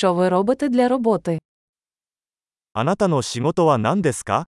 [0.00, 1.39] Що ви робите для роботи?
[2.73, 4.47] あなたの仕事は何ですか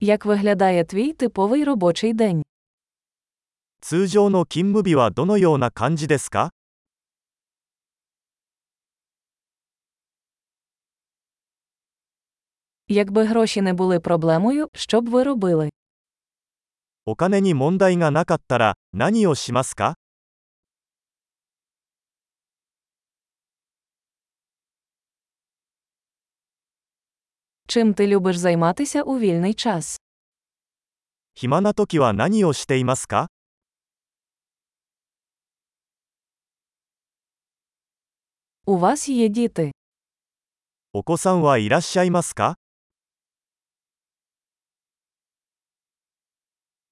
[0.00, 2.42] Як виглядає твій типовий робочий день?
[3.80, 6.50] 通常の勤務日はどのような感じですか
[12.88, 15.70] Якби гроші не були проблемою, що б ви робили?
[17.06, 19.94] お金に問題がなかったら何をしますか
[27.69, 29.99] Чим ти любиш займатися у вільний час?
[31.33, 33.27] 暇な時は何をしていますか
[38.65, 39.71] У вас є діти.
[40.93, 42.55] お子さんはいらっしゃいますか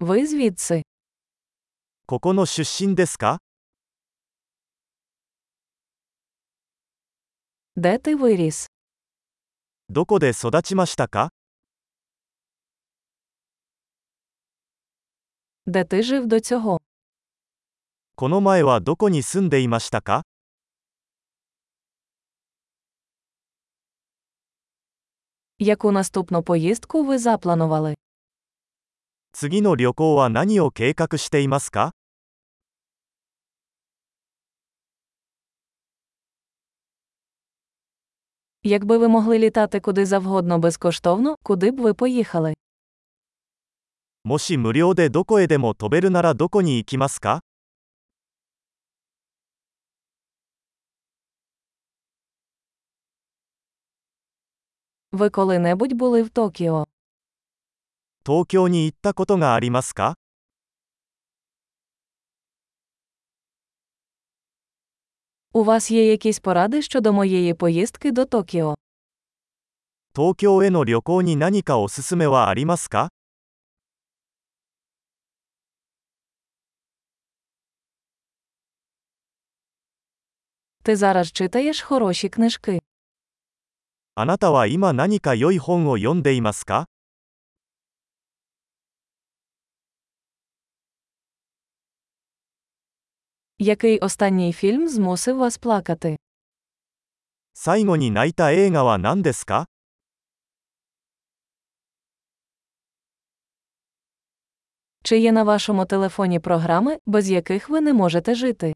[0.00, 0.82] Ви звідси.
[2.06, 3.38] ここの出身ですか
[7.76, 8.68] Де ти виріс?
[9.90, 11.30] どこで育ちましたか
[15.66, 16.80] Де ти жив до цього?
[18.16, 20.22] この前はどこに住んでいましたか
[25.58, 27.94] Яку наступну поїздку ви запланували?
[29.32, 31.92] 次の旅行は何を計画していますか
[38.66, 42.54] Якби ви могли літати куди завгодно безкоштовно, куди б ви поїхали?
[44.24, 47.42] もし無料でどこへでも飛べるならどこに行きますか
[55.12, 56.86] Ви коли-небудь були в Токіо?
[58.26, 60.14] 東京に行ったことがありますか
[65.56, 68.74] У вас є якісь поради щодо моєї поїздки до Токіо?
[70.16, 73.08] 東京への旅行に何かおすすめはありますか
[80.82, 82.80] Ти зараз читаєш хороші книжки.
[84.14, 86.86] あなたは今何か良い本を読んでいますか
[93.58, 96.16] Який останній фільм змусив вас плакати?
[97.54, 99.66] 最後に泣いた映画は何ですか
[105.04, 108.74] Чи є на вашому телефоні програми, без яких ви не можете жити?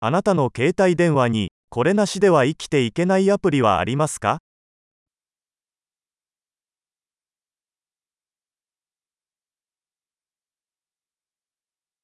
[0.00, 4.38] あなたの携帯電話にこれなしでは生きていけないアプリはありますか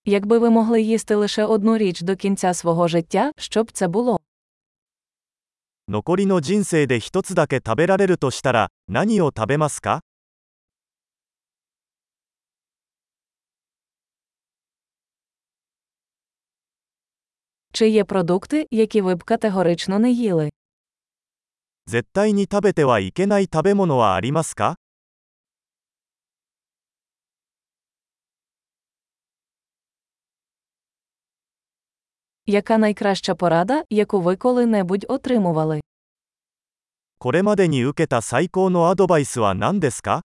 [0.08, 4.20] Якби ви могли їсти лише одну річ до кінця свого життя, що б це було?
[5.88, 10.00] 残りの人生で一つだけ食べられるとしたら何を食べますか
[17.72, 20.50] Чи є продукти, які ви б категорично не їли?
[21.86, 24.76] 絶対に食べてはいけない食べ物はありますか
[32.48, 35.80] Яка найкраща порада, яку ви коли-небудь отримували?
[37.18, 40.22] これまでに受けた最高のアドバイスは何ですか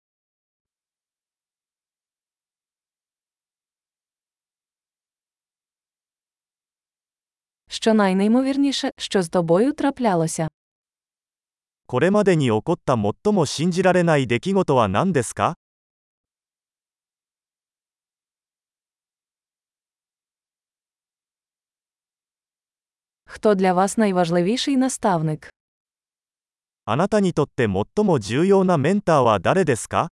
[7.70, 10.50] Що найнеймовірніше, що з тобою траплялося?
[11.88, 15.56] これまでに起こった最も信じられない出来事は何ですか
[23.34, 25.50] Хто для вас найважливіший наставник?
[26.86, 30.10] あなたにとって最も重要なメンターは誰ですか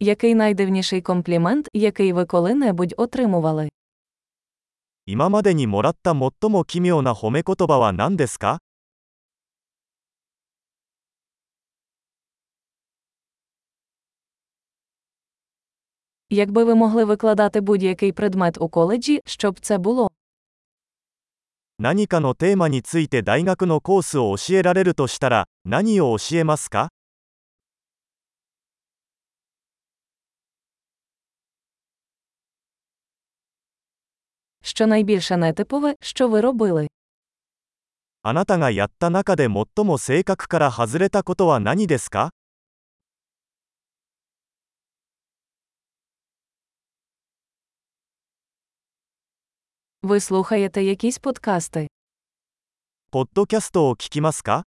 [0.00, 3.68] Який найдивніший комплімент, який ви коли-небудь отримували?
[5.06, 8.58] 今までにもらった最も奇妙な褒め言葉は何ですか
[16.32, 20.10] Якби ви могли викладати будь-який предмет у коледжі, що б це було?
[21.80, 26.88] 何かのテーマについて大学のコースを教えられるとしたら何を教えますか
[34.62, 36.88] Що найбільше нетипове, що ви робили?
[38.22, 42.30] あなたがやった中で最も性格から外れたことは何ですか
[50.02, 51.88] Ви слухаєте якісь подкасти?
[53.10, 54.64] ポッドキャストを聞きますか